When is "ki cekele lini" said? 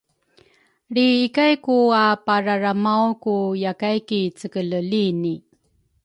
4.07-5.33